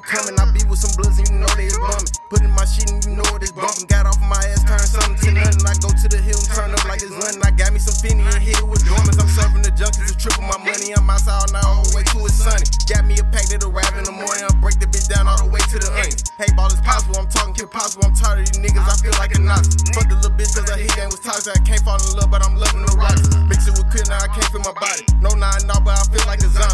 [0.00, 0.38] coming.
[0.40, 2.08] I be with some bloods and you know they is bumming.
[2.30, 3.90] Put in my shit and you know it is bumping.
[3.90, 5.66] Got off my ass, turn something to nothing.
[5.68, 7.42] I go to the hill and turn up like it's nothing.
[7.44, 9.18] I got me some finny and it with drummers.
[9.18, 10.94] I'm serving the junkies to triple my money.
[10.94, 12.64] I'm outside all night, all the way to it's sunny.
[12.88, 14.46] Got me a pack that'll rap in the morning.
[14.46, 16.16] I break the bitch down all the way to the onion.
[16.38, 17.18] Hey, ball is possible.
[17.18, 18.08] I'm talking Kim Possible.
[18.08, 18.86] I'm tired of these niggas.
[18.86, 19.76] I feel like a Nazi.
[19.92, 21.52] Fuck the little bitch cause I hit game was toxic.
[21.52, 23.28] I can't fall in love, but I'm loving the rocks.
[23.50, 25.04] Mix it with clear, now I can't feel my body.
[25.20, 26.71] No nine, no, but I feel like a zombie.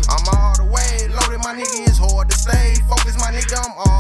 [3.49, 3.98] Focused, my uh.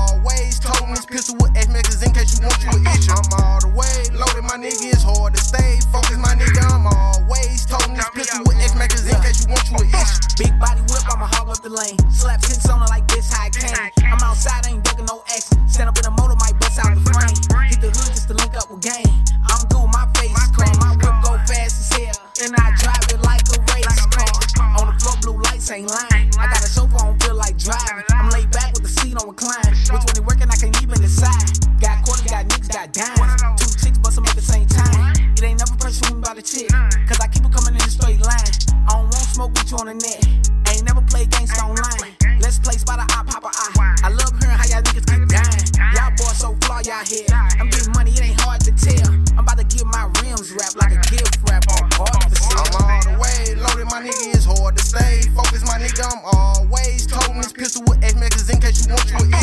[32.93, 33.61] Got dimes.
[33.61, 35.13] Two chicks bust 'em at the same time.
[35.37, 35.75] It ain't never
[36.13, 36.69] me about a chick.
[37.07, 38.53] Cause I keep it coming in a straight line.
[38.89, 40.21] I don't want smoke with you on the net.
[40.69, 42.17] Ain't never play gangsta online.
[42.41, 43.97] Let's play spot a eye, pop a eye.
[44.05, 45.65] I love hearing how y'all niggas keep dying.
[45.95, 47.27] Y'all boys so flaw, y'all here.
[47.59, 49.09] I'm getting money, it ain't hard to tell.
[49.37, 52.59] I'm about to get my rims wrapped like a gift wrap on hard for sale.
[52.59, 54.35] I'm all the way loaded, my nigga.
[54.35, 56.05] It's hard to stay focused, my nigga.
[56.05, 59.38] I'm always toting this pistol with X magazine in case you want you